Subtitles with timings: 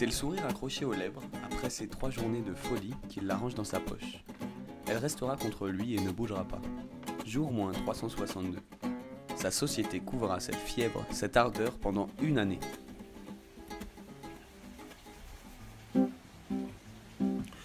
[0.00, 3.64] C'est le sourire accroché aux lèvres, après ces trois journées de folie, qu'il l'arrange dans
[3.64, 4.24] sa poche.
[4.86, 6.62] Elle restera contre lui et ne bougera pas.
[7.26, 8.56] Jour moins 362.
[9.36, 12.60] Sa société couvrira cette fièvre, cette ardeur pendant une année.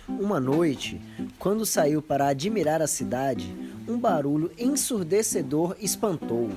[0.09, 0.99] Uma noite,
[1.39, 3.47] quando saiu para admirar a cidade,
[3.87, 6.51] um barulho ensurdecedor espantou-o.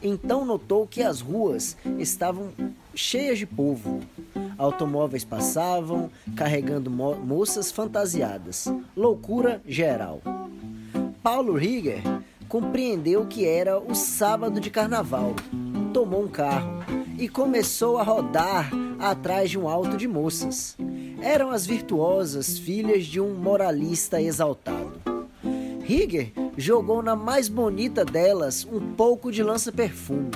[0.00, 2.52] Então notou que as ruas estavam
[2.94, 4.00] cheias de povo.
[4.60, 8.70] Automóveis passavam, carregando mo moças fantasiadas.
[8.94, 10.20] Loucura geral.
[11.22, 12.02] Paulo Rieger
[12.46, 15.34] compreendeu que era o sábado de carnaval.
[15.94, 16.84] Tomou um carro
[17.18, 20.76] e começou a rodar atrás de um alto de moças.
[21.22, 25.00] Eram as virtuosas filhas de um moralista exaltado.
[25.82, 30.30] Rieger jogou na mais bonita delas um pouco de lança-perfume.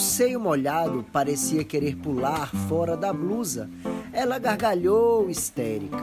[0.00, 3.68] Seio molhado parecia querer pular fora da blusa.
[4.12, 6.02] Ela gargalhou histérica.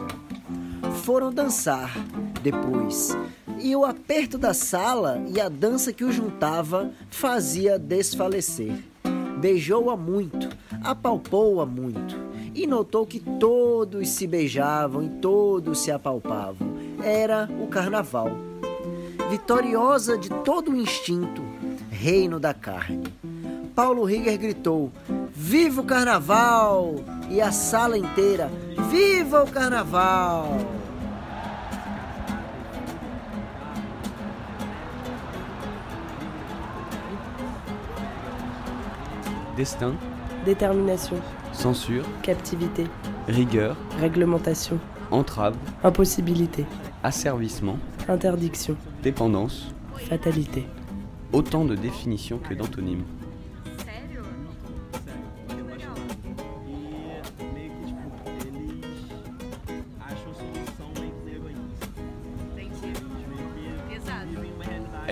[1.04, 1.94] Foram dançar
[2.44, 3.18] depois,
[3.60, 8.76] e o aperto da sala e a dança que o juntava fazia desfalecer.
[9.40, 10.48] Beijou-a muito,
[10.84, 12.16] apalpou-a muito,
[12.54, 16.68] e notou que todos se beijavam e todos se apalpavam.
[17.04, 18.30] Era o carnaval.
[19.30, 21.42] Vitoriosa de todo o instinto,
[21.90, 23.04] reino da carne.
[23.78, 24.92] Paulo Rieger gritou:
[25.30, 26.96] Viva o carnaval!
[27.30, 28.50] E a sala inteira:
[28.90, 30.58] Viva o carnaval!
[39.56, 39.96] Destin,
[40.44, 41.18] Détermination,
[41.54, 42.88] censure, captivité,
[43.28, 44.80] rigueur, réglementation,
[45.12, 46.66] entrave, impossibilité,
[47.04, 47.78] asservissement,
[48.10, 49.72] interdiction, dépendance,
[50.10, 50.66] fatalité.
[51.32, 53.04] autant de définitions que d'antonymes.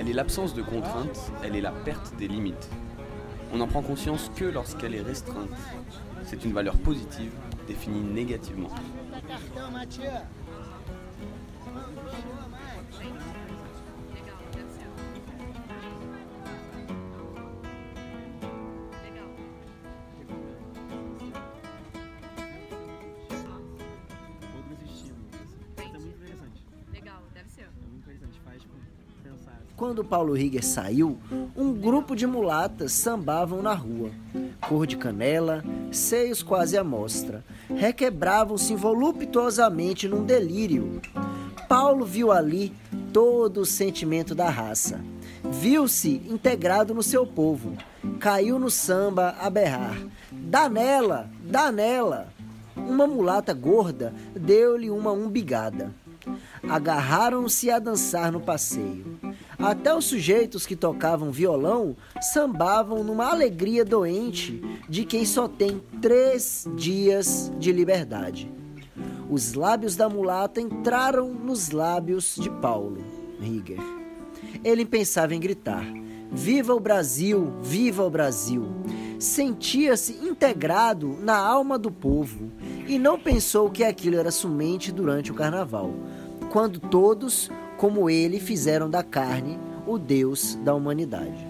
[0.06, 2.70] Elle est l'absence de contraintes, elle est la perte des limites.
[3.52, 5.50] On n'en prend conscience que lorsqu'elle est restreinte.
[6.22, 7.32] C'est une valeur positive,
[7.66, 8.70] définie négativement.
[29.74, 31.18] Quando Paulo Rieger saiu,
[31.56, 34.10] um grupo de mulatas sambavam na rua.
[34.68, 37.44] Cor de canela, seios quase à mostra.
[37.68, 41.00] Requebravam-se voluptuosamente num delírio.
[41.68, 42.72] Paulo viu ali
[43.12, 45.00] todo o sentimento da raça.
[45.44, 47.72] Viu-se integrado no seu povo.
[48.18, 49.96] Caiu no samba a berrar.
[50.30, 52.28] Dá nela, dá nela.
[52.76, 55.92] Uma mulata gorda deu-lhe uma umbigada.
[56.68, 59.18] Agarraram-se a dançar no passeio.
[59.66, 66.68] Até os sujeitos que tocavam violão sambavam numa alegria doente de quem só tem três
[66.76, 68.48] dias de liberdade.
[69.28, 72.98] Os lábios da mulata entraram nos lábios de Paulo
[73.40, 73.80] Rieger.
[74.62, 75.84] Ele pensava em gritar:
[76.30, 77.52] Viva o Brasil!
[77.60, 78.68] Viva o Brasil!
[79.18, 82.52] Sentia-se integrado na alma do povo
[82.86, 85.92] e não pensou que aquilo era somente durante o carnaval,
[86.52, 91.46] quando todos, como ele, fizeram da carne o Deus da humanidade.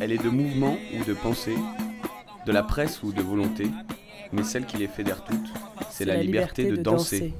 [0.00, 1.56] Elle est de mouvement ou de pensée,
[2.46, 3.70] de la presse ou de volonté,
[4.32, 5.52] mais celle qui les fédère toutes,
[5.90, 7.34] c'est la, liberté, de danser.